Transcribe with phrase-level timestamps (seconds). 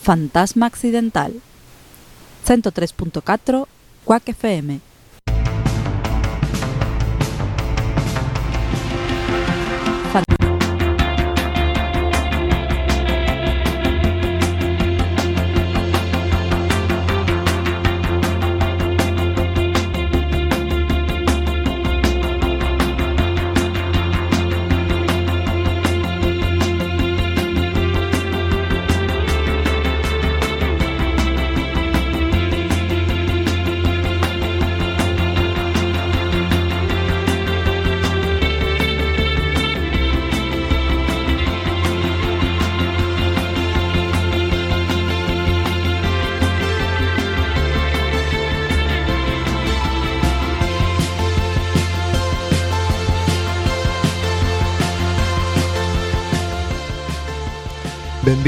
[0.00, 1.42] Fantasma Accidental.
[2.46, 3.66] 103.4
[4.04, 4.87] Quack FM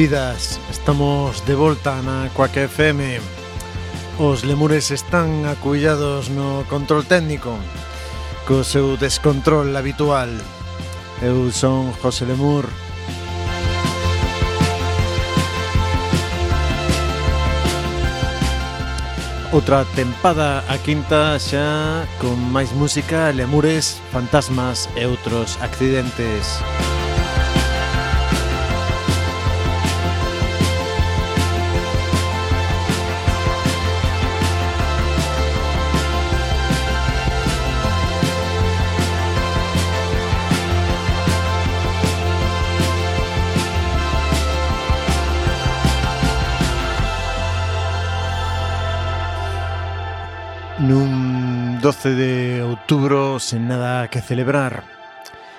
[0.01, 3.21] vidas Estamos de volta na Quack FM
[4.17, 7.53] Os lemures están acuillados no control técnico
[8.49, 10.33] Co seu descontrol habitual.
[11.21, 12.65] Eu son José Lemur.
[19.53, 26.59] Outra tempada a quinta xa con máis música, lemures, fantasmas e outros accidentes.
[26.59, 27.00] Música
[51.91, 54.87] 12 de outubro sen nada que celebrar.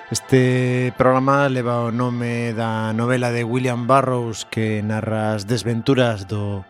[0.08, 6.64] Este programa leva o nome da novela de William Burroughs que narra as desventuras do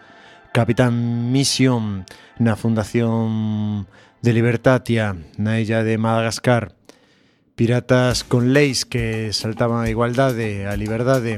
[0.50, 2.10] Capitán Mission
[2.42, 3.86] na Fundación
[4.26, 6.74] de Libertatia na illa de Madagascar.
[7.54, 11.38] Piratas con leis que saltaban a igualdade, a liberdade,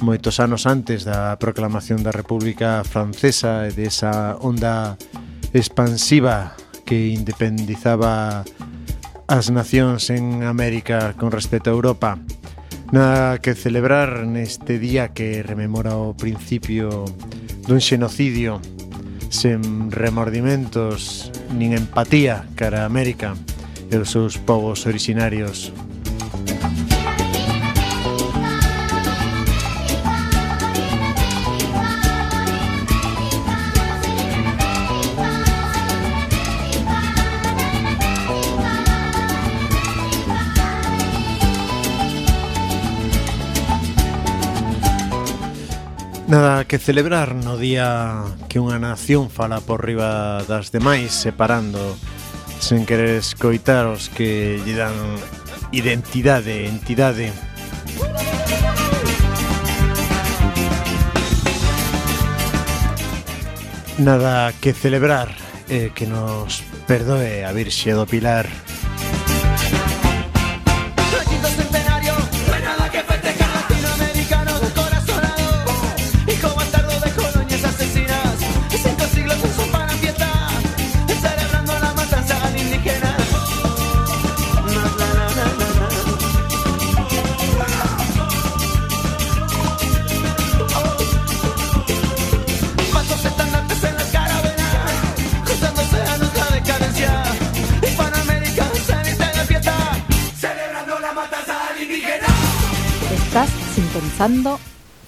[0.00, 4.96] moitos anos antes da proclamación da República Francesa e desa onda
[5.52, 8.44] expansiva que independizaba
[9.26, 12.20] as nacións en América con respecto a Europa.
[12.92, 17.08] Nada que celebrar neste día que rememora o principio
[17.64, 18.60] dun xenocidio
[19.32, 23.34] sen remordimentos nin empatía cara a América
[23.90, 25.72] e os seus povos orixinarios
[46.34, 51.78] Nada que celebrar no día que unha nación fala por riba das demais separando
[52.58, 54.98] sen querer escoitar os que lle dan
[55.70, 57.30] identidade, entidade.
[64.02, 65.30] Nada que celebrar
[65.70, 68.50] eh, que nos perdoe a Virxe do Pilar.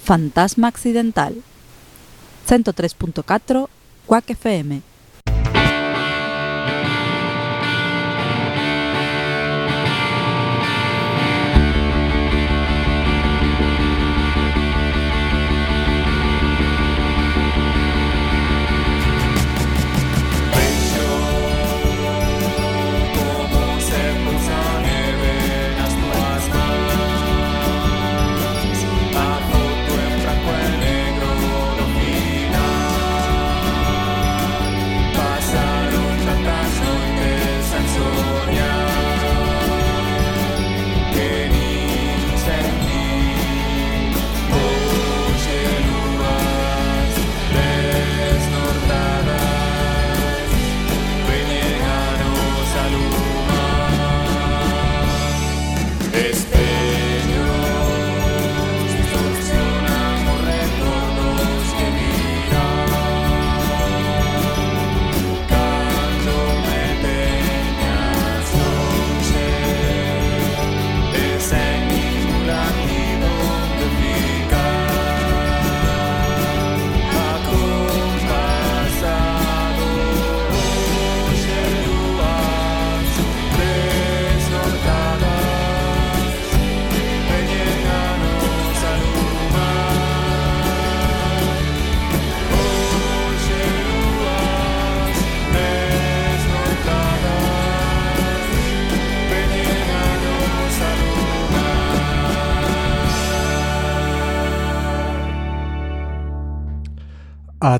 [0.05, 1.43] Fantasma Accidental.
[2.47, 3.67] 103.4
[4.07, 4.96] Quack FM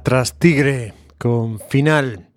[0.07, 2.31] Tras Tigre con Final.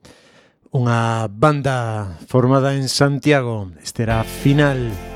[0.74, 3.70] Unha banda formada en Santiago.
[3.78, 4.90] Este era Final.
[4.90, 5.09] Final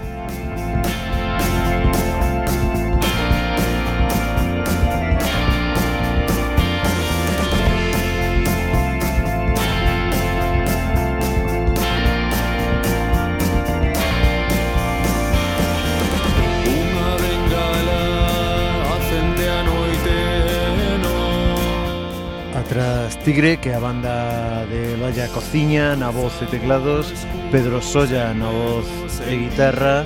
[23.24, 27.08] Tigre, que é a banda de Valla Cociña na voz e teclados,
[27.52, 28.86] Pedro Solla na voz
[29.24, 30.04] e guitarra,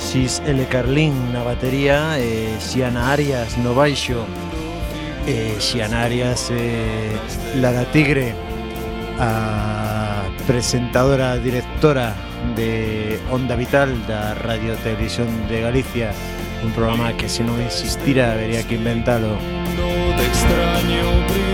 [0.00, 0.64] Xis L.
[0.64, 4.24] Carlín na batería e Xiana Arias no baixo.
[5.28, 7.12] E Xiana Arias e
[7.60, 8.32] Lara Tigre
[9.20, 12.16] a presentadora directora
[12.56, 16.16] de Onda Vital da Radio Televisión de Galicia.
[16.64, 19.36] Un programa que se non existira habería que inventalo.
[20.16, 21.49] De extraño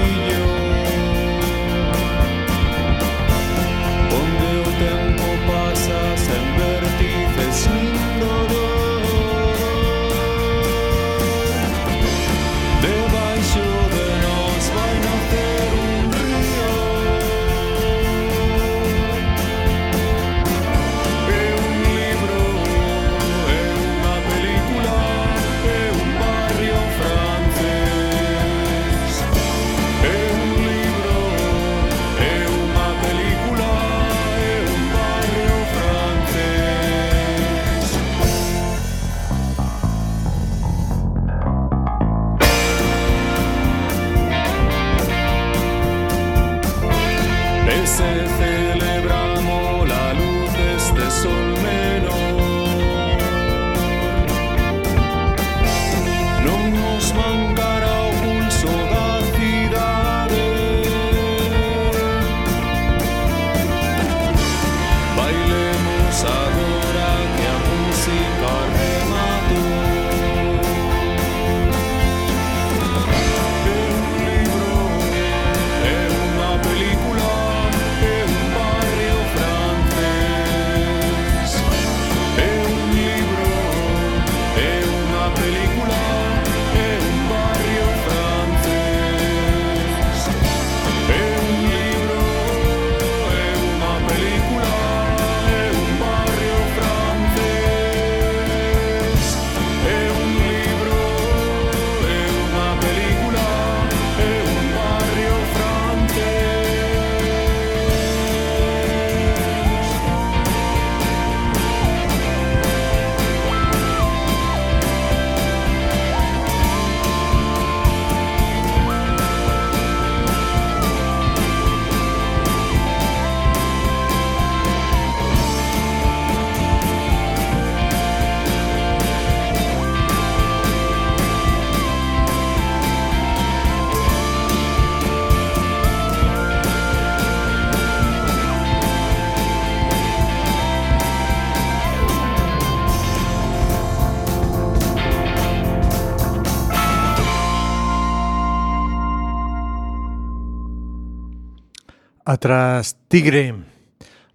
[153.17, 153.55] Tigre,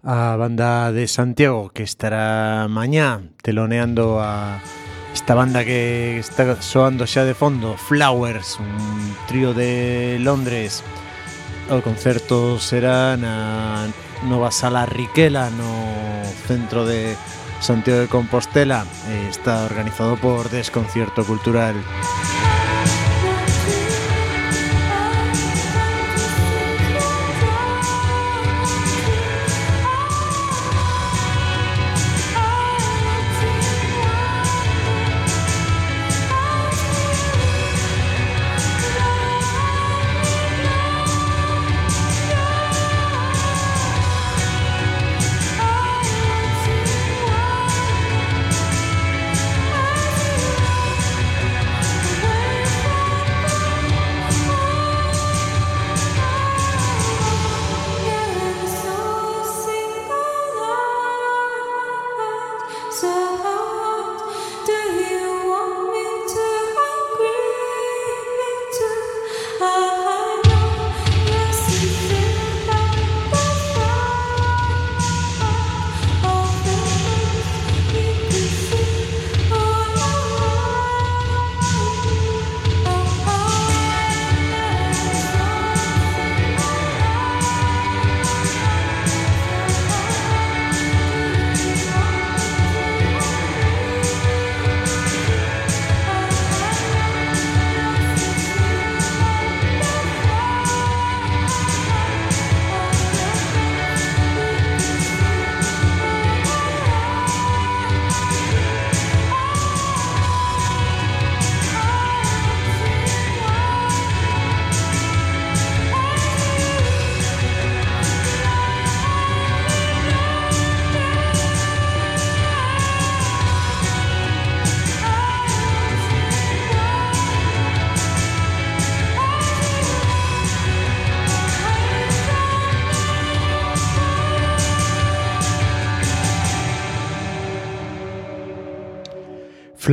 [0.02, 4.58] a banda de Santiago que estará mañá teloneando a
[5.14, 10.82] esta banda que está soando xa de fondo, Flowers, un trío de Londres.
[11.70, 13.86] O concerto será na
[14.26, 15.70] nova sala Riquela no
[16.50, 17.14] centro de
[17.62, 18.82] Santiago de Compostela.
[19.14, 21.78] e Está organizado por Desconcierto Cultural.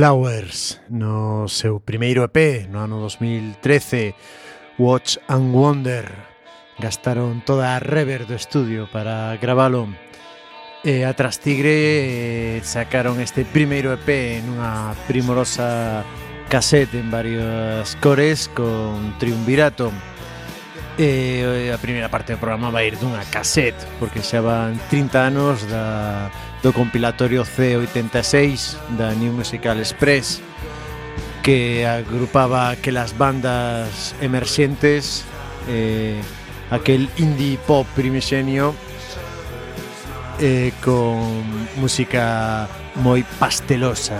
[0.00, 4.16] Flowers no seu primeiro EP no ano 2013
[4.80, 6.08] Watch and Wonder
[6.80, 9.92] gastaron toda a rever do estudio para gravalo.
[10.80, 16.00] E a Tras Tigre eh, sacaron este primeiro EP nunha primorosa
[16.48, 19.92] casete en varias cores con triunvirato.
[20.96, 25.28] E eh, a primeira parte do programa vai ir dunha casete porque xa van 30
[25.28, 30.42] anos da do compilatorio C86 da New Musical Express
[31.42, 35.24] que agrupaba aquelas bandas emerxentes
[35.68, 36.20] eh,
[36.70, 38.74] aquel indie pop primixenio
[40.38, 41.42] eh, con
[41.76, 44.16] música moi pastelosa.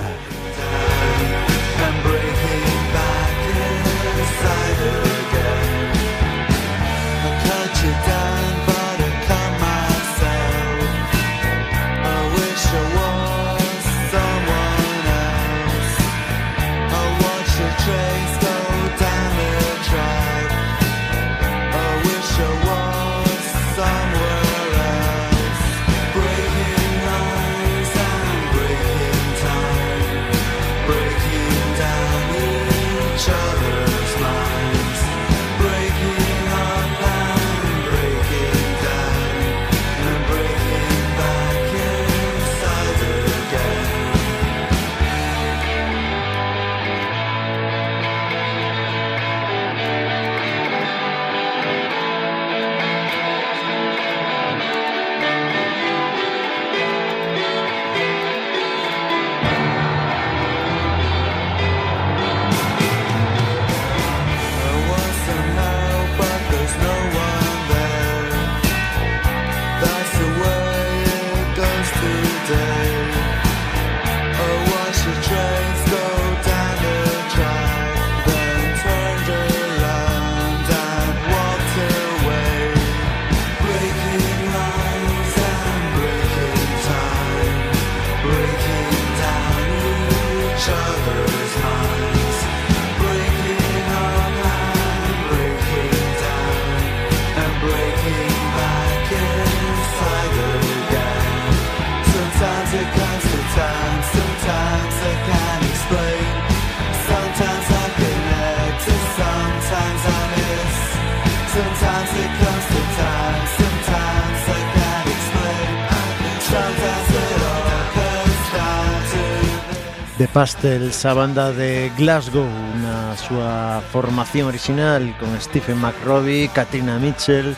[120.40, 122.49] Pastels, a banda de Glasgow
[122.80, 127.52] na súa formación original con Stephen McRobbie, Katrina Mitchell,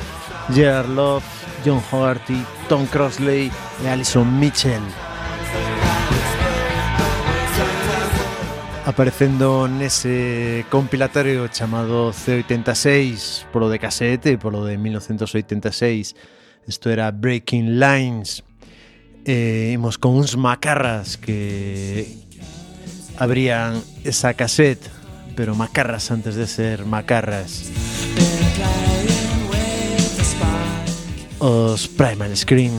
[0.50, 1.22] Gerard Love,
[1.62, 4.82] John Hogarty, Tom Crossley e Alison Mitchell.
[8.82, 16.18] Aparecendo nese compilatorio chamado C86 polo de casete, polo de 1986
[16.66, 18.42] Isto era Breaking Lines
[19.22, 22.26] E imos con uns macarras que
[23.22, 24.90] abrían esa cassette,
[25.36, 27.70] pero macarras antes de ser macarras.
[31.38, 32.72] Os Primal Screen.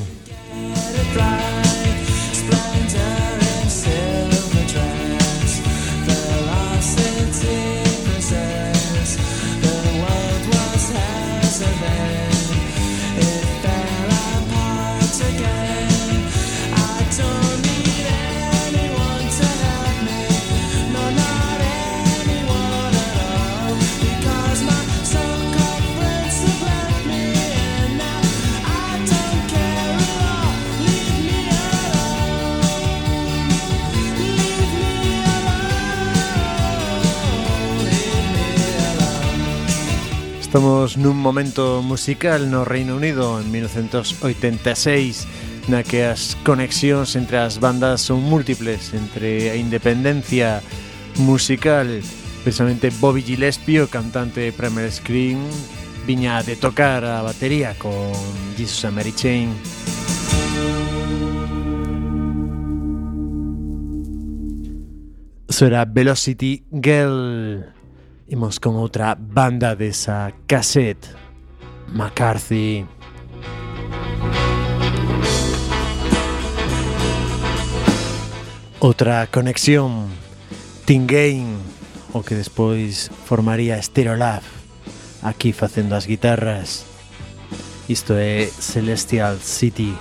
[40.54, 45.26] Estamos nun momento musical no Reino Unido en 1986
[45.66, 50.62] na que as conexións entre as bandas son múltiples entre independencia
[51.26, 51.90] musical
[52.46, 55.42] precisamente Bobby Gillespie, o cantante de Primer Scream
[56.06, 58.14] viña de tocar a batería con
[58.54, 59.50] Jesus and Mary Chain.
[65.50, 67.73] Eso era Velocity Girl
[68.28, 71.12] Imos con outra banda desa cassette
[71.92, 72.88] McCarthy.
[78.80, 80.08] Outra conexión
[80.88, 81.60] Game
[82.14, 84.44] O que despois formaría Stereolab
[85.22, 86.86] Aquí facendo as guitarras.
[87.88, 89.96] Isto é Celestial City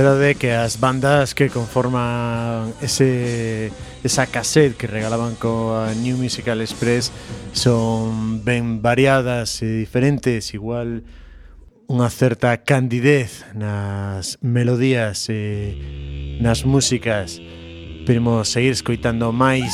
[0.00, 3.70] verdade que as bandas que conforman ese
[4.02, 7.12] esa cassette que regalaban coa New Musical Express
[7.52, 11.04] son ben variadas e diferentes, igual
[11.84, 15.76] unha certa candidez nas melodías e
[16.40, 17.36] nas músicas.
[18.08, 19.68] Pero seguir escoitando máis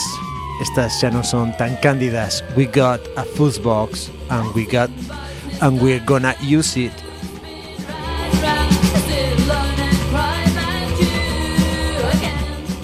[0.58, 2.42] estas xa non son tan cándidas.
[2.58, 4.90] We got a fuzzbox and we got
[5.62, 7.05] and we're gonna use it.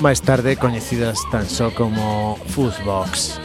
[0.02, 3.38] Máis tarde coñecidas tan só como Fuzzbox.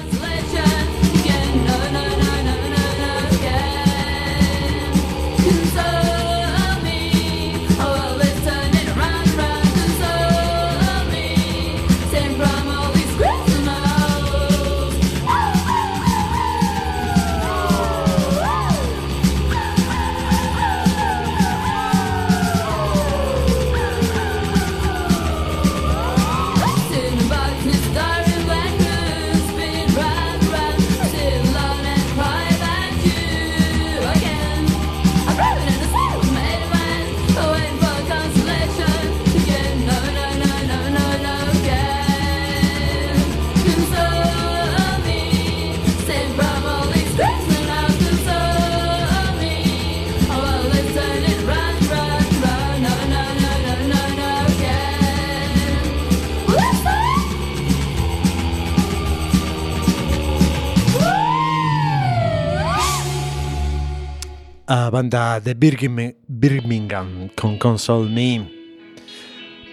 [64.68, 68.52] A banda de Birmingham con Console Me.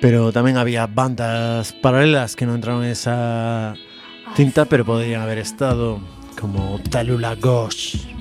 [0.00, 3.74] Pero tamén había bandas paralelas que non entraron en esa
[4.38, 5.98] cinta, pero podrían haber estado
[6.38, 8.13] como Talula Ghost.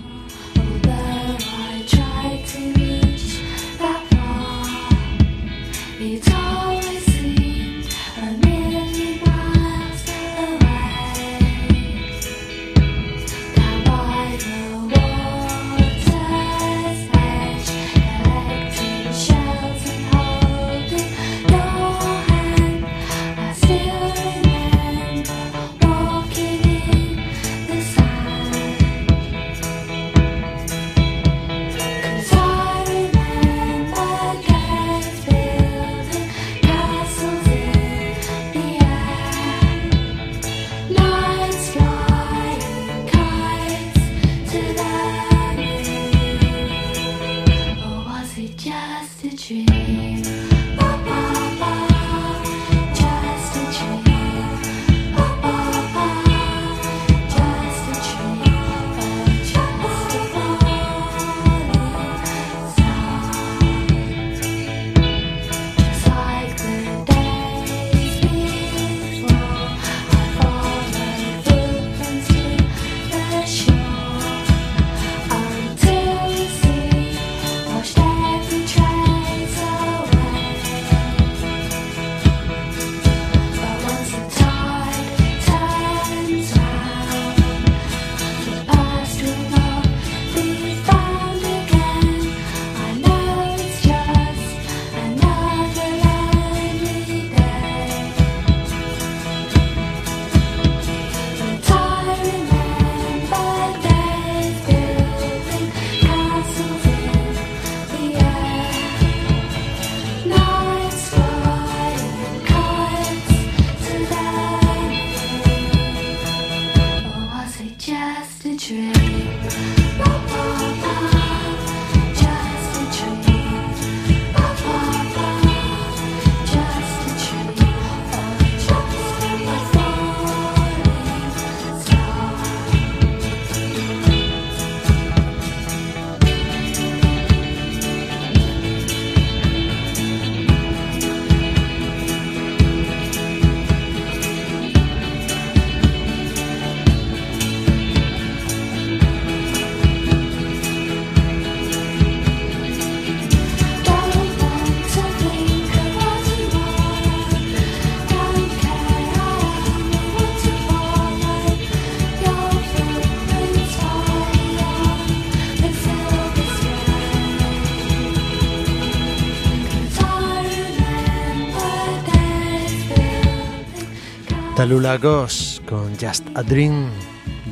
[174.84, 176.90] Paula Goss con Just a Dream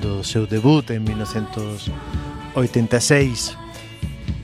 [0.04, 3.56] do seu debut en 1986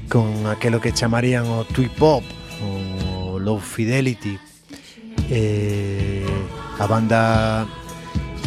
[0.07, 2.23] con aquelo que chamarían o twee pop
[2.63, 4.39] o low fidelity.
[5.27, 6.23] Eh,
[6.79, 7.67] a banda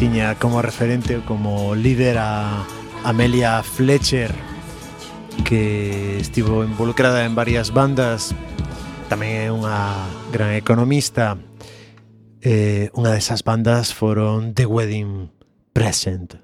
[0.01, 2.65] tiña como referente como líder a
[3.05, 4.33] Amelia Fletcher
[5.45, 8.33] que estivo involucrada en varias bandas.
[9.05, 10.01] Tamén é unha
[10.33, 11.37] gran economista.
[11.37, 11.51] e
[12.41, 15.29] eh, unha desas bandas foron The Wedding
[15.73, 16.41] Present.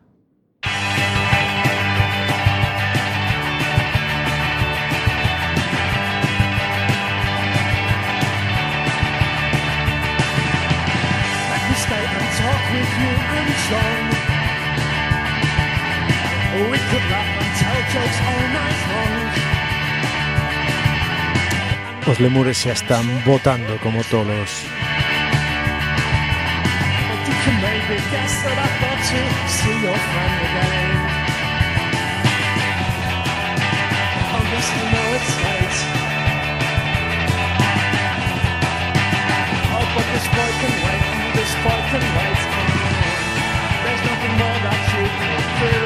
[16.58, 19.14] We could laugh and tell jokes all night long.
[22.08, 24.77] Os lemures xa están votando como tolos you
[27.48, 30.92] can maybe guess that I thought to see your friend again.
[34.36, 35.80] Oh yes, I know it's late.
[39.80, 41.06] Oh, but this boy can wait,
[41.40, 42.42] this boy can wait.
[43.80, 45.78] There's nothing more that you can do.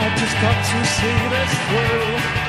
[0.00, 2.43] I just got to see this through.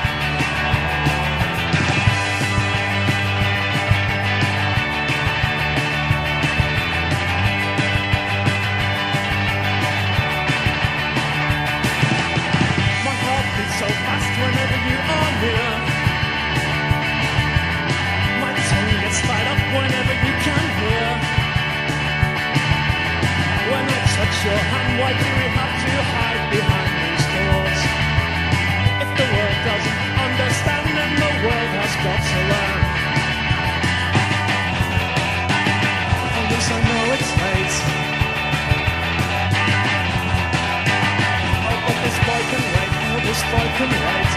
[25.06, 27.26] Why do we have to hide behind these?
[29.02, 32.80] If the world doesn't understand, then the world has got to learn.
[36.66, 37.74] I know it's late.
[42.02, 42.92] This boy can wait.
[43.26, 44.35] This boy can wait.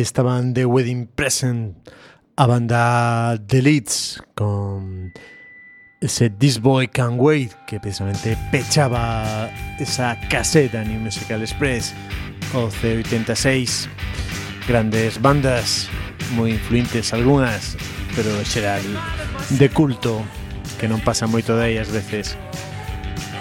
[0.00, 1.76] Estaban The Wedding Present
[2.36, 5.12] a banda The Leeds con
[6.00, 11.94] ese This Boy Can Wait que precisamente pechaba esa caseta New Musical Express
[12.54, 13.88] o C86
[14.66, 15.88] grandes bandas
[16.34, 17.76] moi influentes algunhas
[18.16, 18.82] pero xeral
[19.58, 20.24] de culto
[20.80, 22.34] que non pasa moito de ellas veces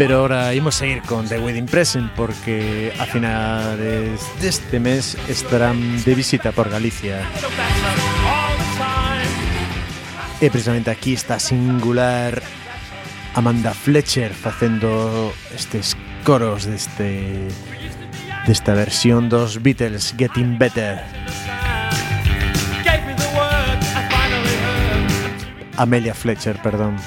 [0.02, 6.04] Pero ahora imos a ir con The Wedding Present porque a finales deste mes estarán
[6.04, 7.22] de visita por Galicia.
[10.42, 12.42] E precisamente aquí está singular
[13.36, 17.38] Amanda Fletcher facendo estes coros deste
[18.48, 20.98] desta versión dos Beatles Getting Better.
[25.78, 26.98] Amelia Fletcher, perdón.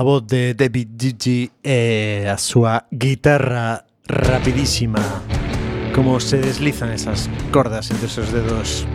[0.00, 5.04] A voz de David Gigi e a súa guitarra rapidísima.
[5.92, 8.88] Como se deslizan esas cordas entre os seus dedos.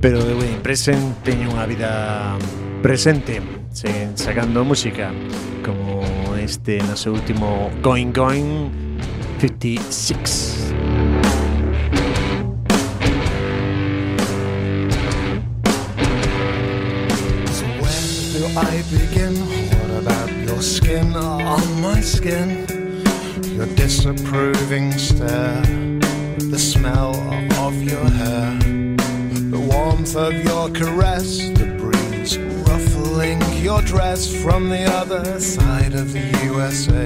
[0.00, 2.40] Pero de Wayne Present teñen unha vida
[2.80, 5.12] presente sen sacando música
[5.60, 6.00] como
[6.40, 8.72] este no seu último Going Going
[9.44, 10.72] 56
[17.52, 18.00] So where
[18.32, 19.57] do I?
[20.08, 22.64] About your skin on my skin?
[23.54, 25.60] Your disapproving stare,
[26.38, 27.14] the smell
[27.66, 28.58] of your hair,
[29.50, 36.14] the warmth of your caress, the breeze ruffling your dress from the other side of
[36.14, 37.04] the USA.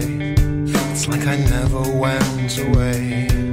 [0.92, 3.51] It's like I never went away.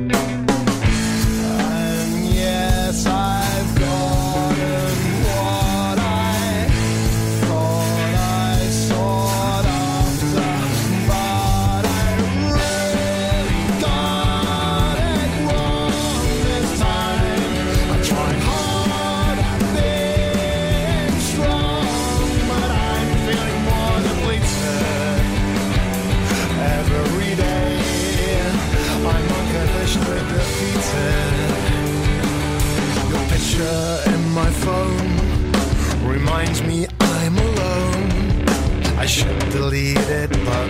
[39.09, 40.67] Should delete it, but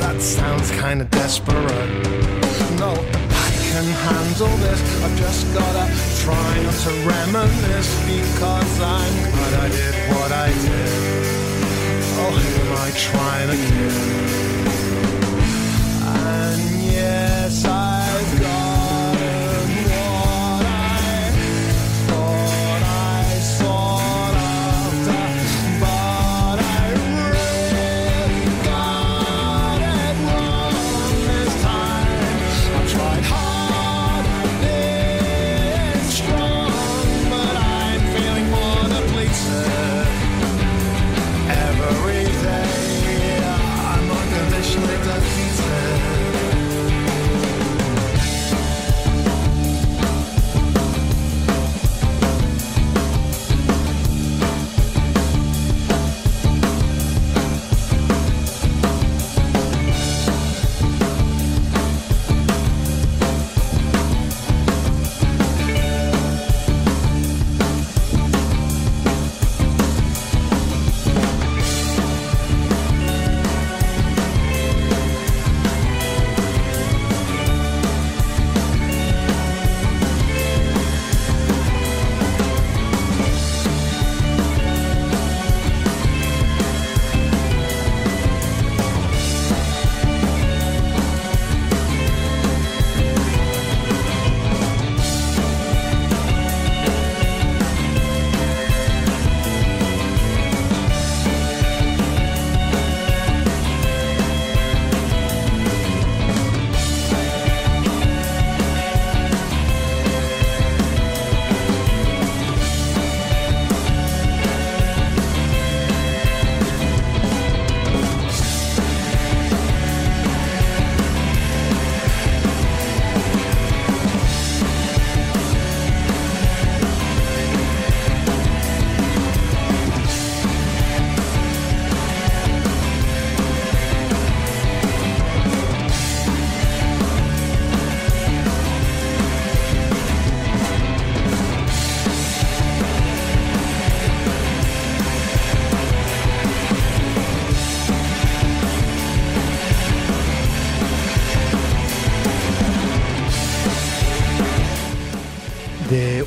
[0.00, 1.90] that sounds kinda desperate.
[2.76, 2.90] No,
[3.46, 4.80] I can handle this.
[5.04, 5.86] I've just gotta
[6.24, 10.92] try not to reminisce because I'm glad I did what I did.
[12.18, 14.49] Oh, who am I trying to kid?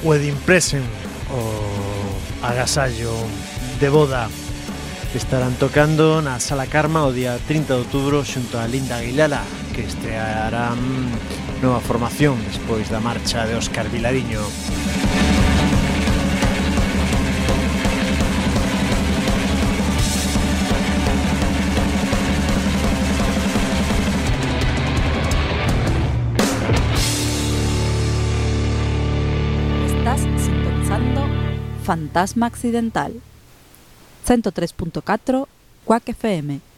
[0.04, 0.86] wedding present
[1.32, 3.16] o agasallo
[3.80, 4.28] de boda
[5.16, 9.40] estarán tocando na Sala Karma o día 30 de outubro xunto a Linda Aguilala
[9.72, 10.76] que estreará
[11.64, 14.44] nova formación despois da marcha de Óscar Vilariño.
[14.44, 15.43] Música
[31.94, 33.22] Fantasma Accidental.
[34.26, 35.46] 103.4
[35.86, 36.73] Quack FM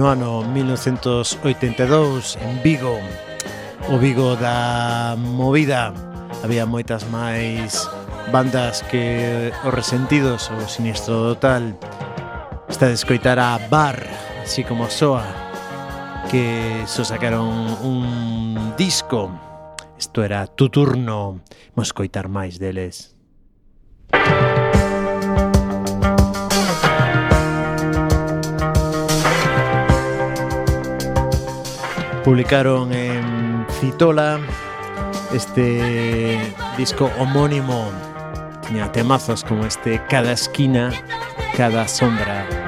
[0.00, 2.98] no ano 1982 en Vigo
[3.90, 5.92] o Vigo da movida.
[6.40, 7.84] Había moitas máis
[8.32, 11.76] bandas que os resentidos ou sinistro total.
[12.64, 14.00] Está de escoitar a Bar
[14.40, 15.20] así como soa
[16.32, 17.52] que so sacaron
[17.84, 19.28] un disco.
[20.00, 21.44] Isto era tu turno.
[21.76, 23.12] Imos escoitar máis deles.
[32.24, 34.38] Publicaron en Citola
[35.32, 36.38] este
[36.76, 37.90] disco homónimo.
[38.66, 40.92] Tenía temazos como este Cada esquina,
[41.56, 42.59] cada sombra.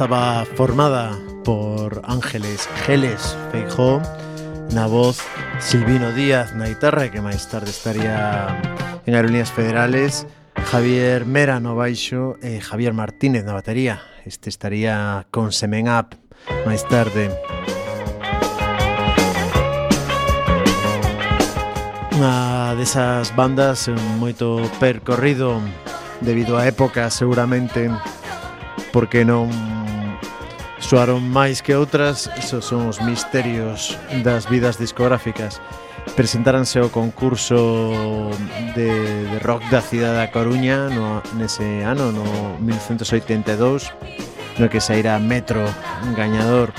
[0.00, 1.12] estaba formada
[1.44, 4.00] por Ángeles Geles Feijó,
[4.72, 5.20] na voz
[5.58, 8.48] Silvino Díaz na guitarra que máis tarde estaría
[9.04, 10.24] en Aerolíneas Federales,
[10.72, 14.00] Javier Mera no baixo e Javier Martínez na batería.
[14.24, 16.16] Este estaría con Semen Up
[16.64, 17.28] máis tarde.
[22.16, 25.60] Unha desas bandas moito percorrido
[26.24, 27.92] debido á época seguramente
[28.96, 29.79] porque non
[30.80, 35.60] Soaron máis que outras, esos son os misterios das vidas discográficas.
[36.16, 38.32] Presentáranse ao concurso
[38.74, 38.90] de,
[39.28, 43.92] de rock da cidade da Coruña no, nese ano, no 1982,
[44.58, 45.62] no que sairá Metro
[46.16, 46.72] gañador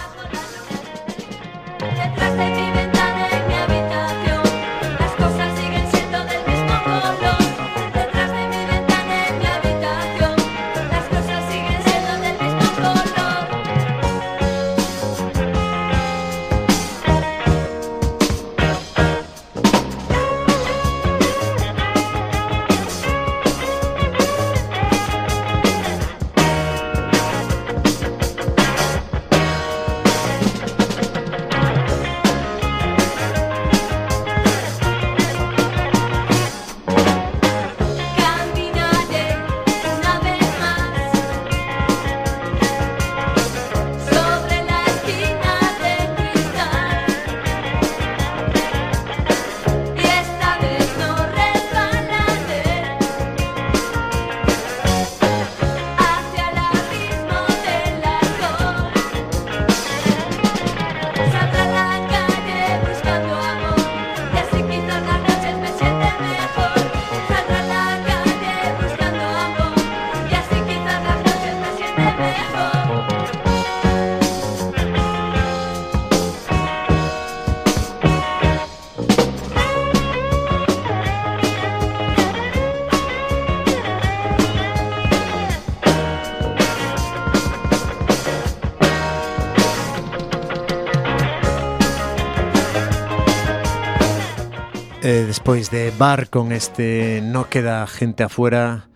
[95.42, 98.89] Despois de bar con este No queda gente afuera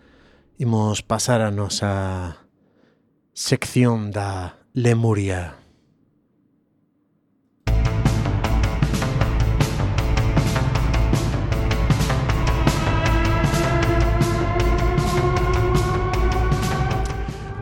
[0.58, 2.46] Imos pasar a nosa
[3.34, 5.58] sección da Lemuria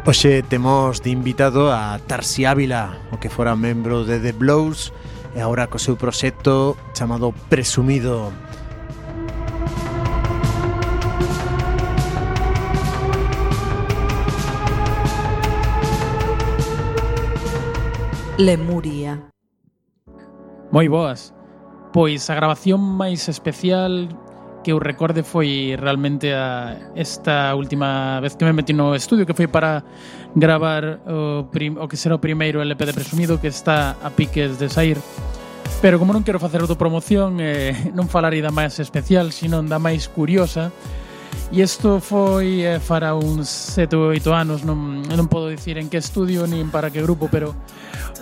[0.04, 4.92] Oxe temos de invitado a Tarsi Ávila, o que fora membro de The Blows
[5.32, 8.43] e agora co seu proxecto chamado Presumido.
[18.38, 19.30] Lemuria.
[20.74, 21.30] Moi boas.
[21.94, 24.10] Pois a grabación máis especial
[24.66, 29.38] que eu recorde foi realmente a esta última vez que me metí no estudio que
[29.38, 29.86] foi para
[30.34, 34.58] gravar o, prim, o que será o primeiro LP de Presumido que está a piques
[34.58, 34.98] de sair.
[35.78, 40.10] Pero como non quero facer autopromoción, eh, non falarei da máis especial, sino da máis
[40.10, 40.74] curiosa,
[41.52, 45.86] E isto foi eh, fará uns sete ou oito anos, non, non podo dicir en
[45.86, 47.54] que estudio nin para que grupo, pero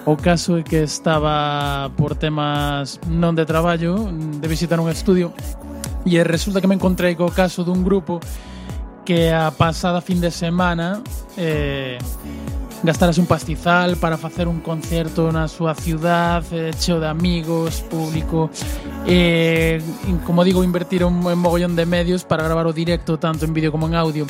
[0.04, 5.32] o caso é que estaba por temas non de traballo, de visitar un estudio,
[6.04, 8.18] e resulta que me encontrei co caso dun grupo
[9.04, 11.02] que a pasada fin de semana
[11.36, 11.98] eh,
[12.82, 18.50] gastarás un pastizal para facer un concerto na súa ciudad eh, cheo de amigos, público,
[19.06, 19.78] eh,
[20.26, 23.70] como digo, invertir un, un mogollón de medios para gravar o directo tanto en vídeo
[23.70, 24.26] como en audio.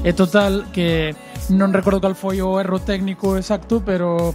[0.00, 1.12] E total que
[1.52, 4.32] non recordo cal foi o erro técnico exacto, pero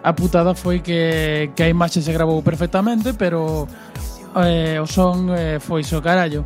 [0.00, 3.68] a putada foi que, que a imaxe se grabou perfectamente, pero
[4.40, 6.44] eh, o son eh, foi so carallo.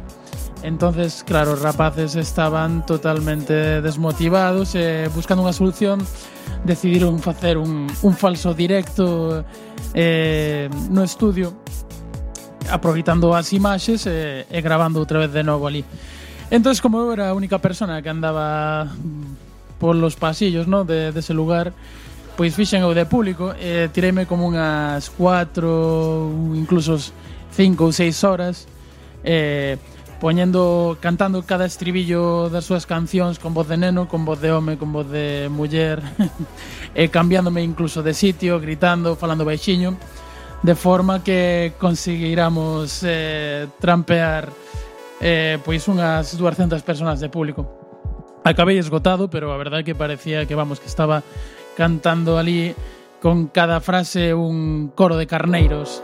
[0.62, 6.02] Entonces, claro, os rapaces estaban totalmente desmotivados eh, buscando unha solución
[6.64, 9.44] decidiron facer un, un falso directo
[9.94, 11.54] eh, no estudio
[12.70, 15.84] aproveitando as imaxes e, e grabando outra vez de novo ali.
[16.50, 18.88] Entón, como eu era a única persona que andaba
[19.78, 21.72] polos pasillos no, de, dese lugar,
[22.36, 26.96] pois fixen eu de público e tireime como unhas 4 incluso
[27.50, 28.70] 5 ou 6 horas
[29.24, 29.76] eh,
[30.20, 34.76] poñendo cantando cada estribillo das súas cancións con voz de neno, con voz de home,
[34.76, 36.02] con voz de muller,
[36.94, 39.94] e cambiándome incluso de sitio, gritando, falando baixiño,
[40.62, 44.50] de forma que conseguiramos eh, trampear
[45.20, 47.66] eh, pois unhas 200 personas de público.
[48.46, 51.22] Acabei esgotado, pero a verdade que parecía que vamos que estaba
[51.76, 52.74] cantando ali
[53.20, 56.02] con cada frase un coro de carneiros.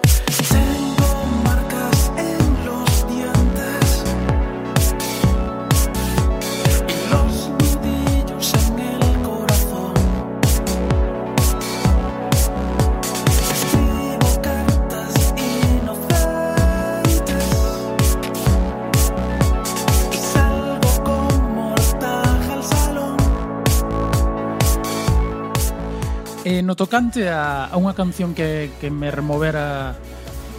[26.45, 29.97] Eh, no tocante a, a unha canción que, que me removera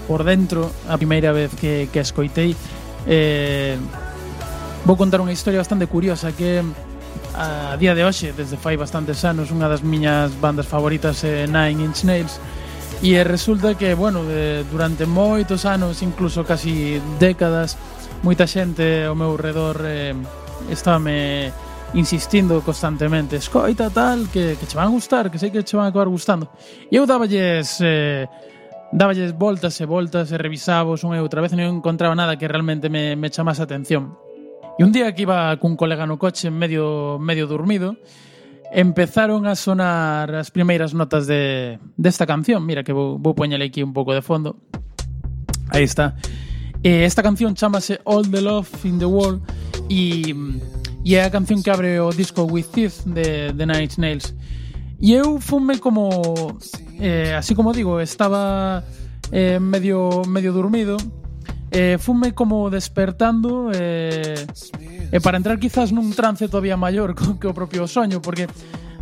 [0.10, 2.58] por dentro a primeira vez que, que escoitei,
[3.06, 3.78] eh,
[4.82, 6.66] vou contar unha historia bastante curiosa que
[7.38, 11.52] a día de hoxe, desde fai bastantes anos, unha das miñas bandas favoritas é eh,
[11.52, 12.42] Nine Inch Nails,
[13.06, 17.78] e resulta que, bueno, de, durante moitos anos, incluso casi décadas,
[18.26, 20.18] moita xente ao meu redor eh,
[20.72, 21.54] estábame
[21.94, 25.86] insistindo constantemente escoita tal, que, que che van a gustar que sei que che van
[25.86, 26.50] a acabar gustando
[26.90, 28.28] e eu daballes eh,
[28.92, 32.48] daballes voltas e voltas e revisabos unha e outra vez e non encontraba nada que
[32.48, 34.16] realmente me, me chamase a atención.
[34.80, 37.96] E un día que iba cun colega no coche medio, medio dormido
[38.72, 42.66] empezaron a sonar as primeiras notas de, desta de canción.
[42.66, 44.60] Mira que vou, vou poñele aquí un pouco de fondo.
[45.72, 46.16] Aí está.
[46.84, 49.42] Eh, esta canción chamase All the Love in the World
[49.88, 50.36] e
[51.06, 54.34] e é a canción que abre o disco With Teeth de, de Nine Inch Nails.
[54.98, 56.58] E eu fume como
[56.98, 58.82] eh, así como digo, estaba
[59.32, 60.98] eh, medio, medio dormido
[61.70, 64.48] eh, fume como despertando eh,
[65.12, 68.48] e eh, para entrar quizás nun trance todavía maior que o propio soño porque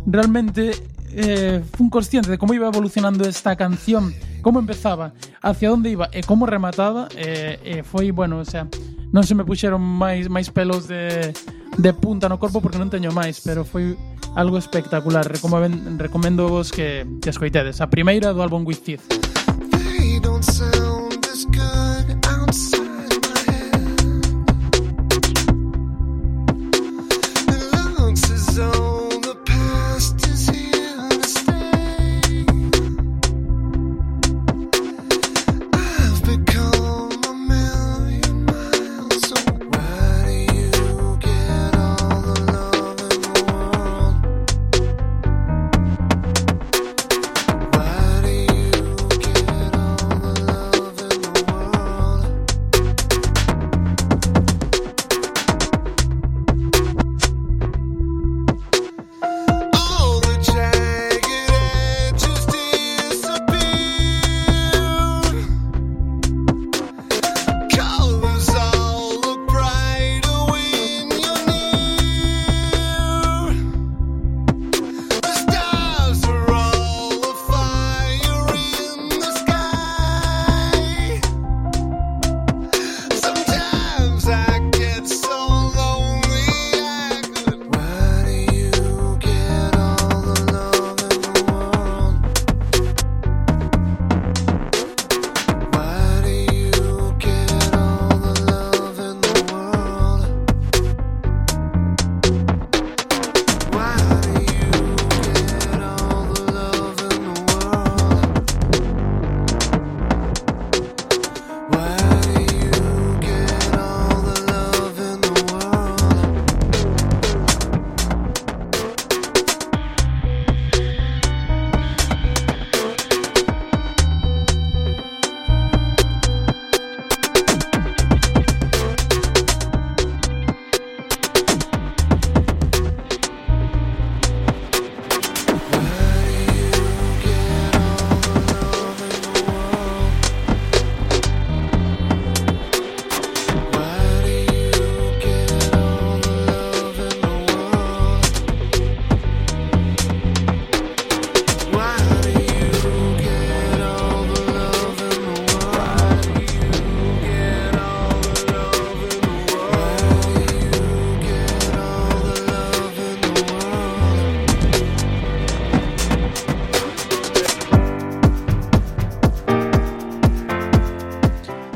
[0.04, 0.74] realmente
[1.14, 6.26] eh, fun consciente de como iba evolucionando esta canción, como empezaba, hacia onde iba e
[6.26, 8.66] como remataba, eh, eh, foi, bueno, o sea,
[9.14, 11.30] non se me puxeron máis máis pelos de,
[11.78, 13.94] de punta no corpo porque non teño máis, pero foi
[14.34, 15.22] algo espectacular.
[15.22, 17.78] Recomen, recomendo vos que, que escoitedes.
[17.78, 19.06] A primeira do álbum With Teeth.
[19.70, 22.83] They don't sound as good outside.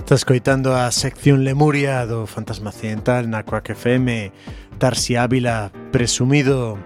[0.09, 4.32] Está escoitando a sección Lemuria do Fantasma Occidental na Quack FM.
[4.80, 6.80] Tarsi Ávila, presumido,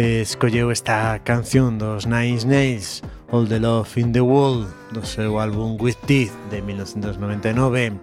[0.00, 5.36] eh, escolleu esta canción dos Nine Nails, All the Love in the World, do seu
[5.44, 8.00] álbum With Teeth de 1999.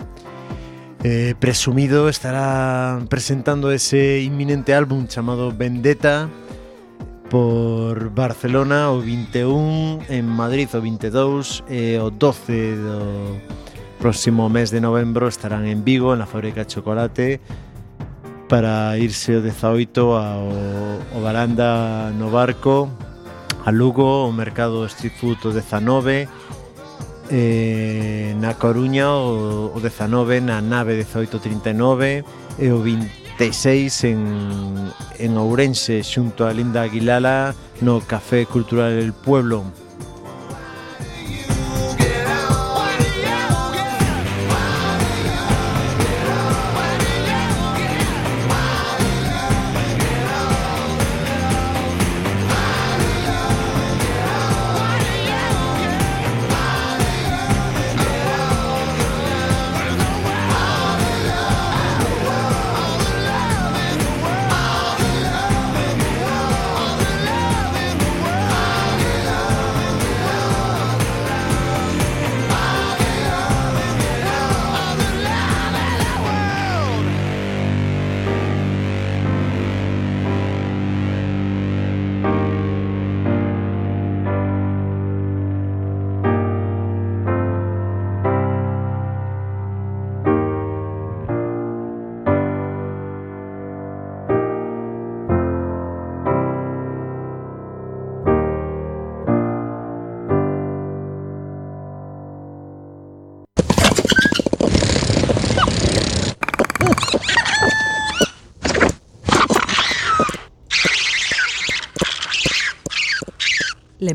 [1.01, 6.29] Eh, presumido estará presentando ese inminente álbum chamado Vendetta
[7.31, 13.41] por Barcelona o 21, en Madrid o 22 e eh, o 12 do
[14.01, 17.39] próximo mes de novembro estarán en Vigo, en la fábrica de chocolate,
[18.49, 20.49] para irse o 18 ao,
[21.13, 22.89] ao Baranda no barco,
[23.63, 26.27] a Lugo, o mercado Street Food o 19,
[27.29, 32.25] eh, na Coruña o, o 19 na nave 1839
[32.57, 33.37] e o 26
[34.09, 34.19] en,
[35.21, 37.53] en Ourense xunto a Linda Aguilala
[37.85, 39.61] no Café Cultural El Pueblo.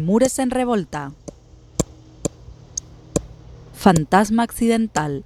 [0.06, 1.10] Lemures en revolta.
[3.74, 5.24] Fantasma accidental.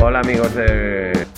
[0.00, 1.28] Hola amigos de...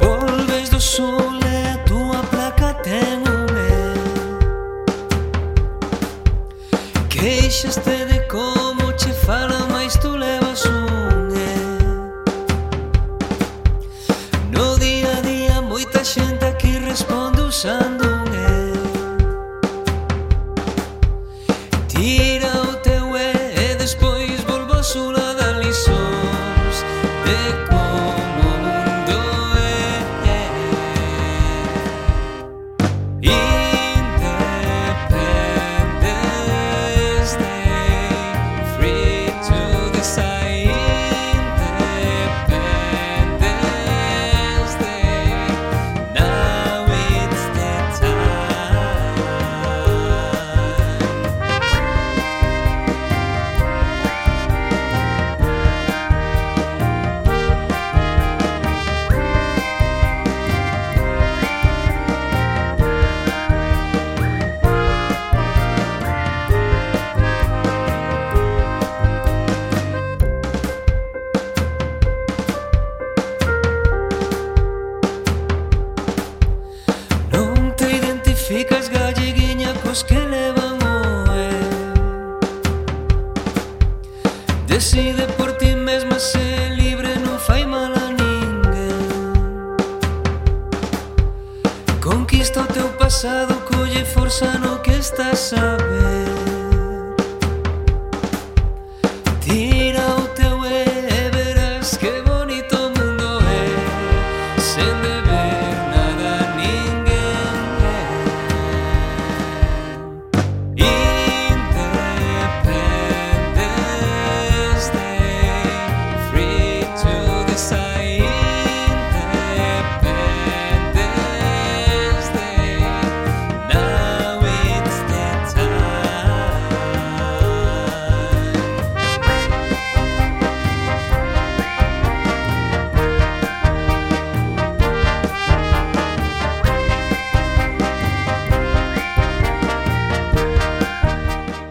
[0.00, 3.88] Volves do sol e a túa placa ten un E
[7.08, 8.01] Queixaste
[17.62, 17.91] sun.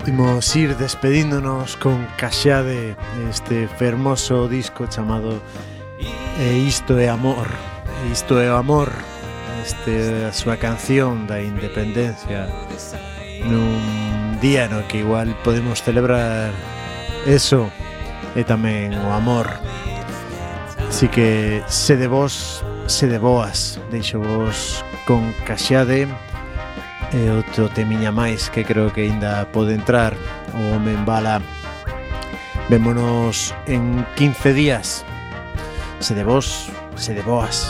[0.08, 2.96] Imos ir despedíndonos con Caxade
[3.30, 5.40] este fermoso disco chamado
[6.40, 7.48] E isto é amor.
[8.08, 8.90] E isto é o amor.
[9.62, 12.50] Este, a súa canción da independencia
[13.46, 16.50] nun día no que igual podemos celebrar
[17.30, 17.70] eso
[18.34, 19.54] e tamén o amor.
[20.90, 26.10] Así que se de vos se de boas deixo vos con Caxade
[27.12, 30.16] E outro temiña máis que creo que aínda pode entrar
[30.56, 31.44] O Home en Bala.
[32.72, 35.04] Vémonos en 15 días.
[36.00, 37.68] Se de vos, se de boas